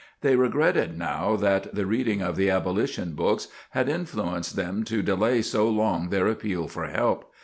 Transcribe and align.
They 0.21 0.35
regretted 0.35 0.97
now 0.97 1.35
that 1.35 1.75
the 1.75 1.85
reading 1.85 2.23
of 2.23 2.35
the 2.35 2.49
abolition 2.49 3.11
books 3.13 3.49
had 3.69 3.87
influenced 3.87 4.55
them 4.55 4.83
to 4.85 5.03
delay 5.03 5.43
so 5.43 5.69
long 5.69 6.09
their 6.09 6.25
appeal 6.25 6.67
for 6.67 6.87
help. 6.87 7.31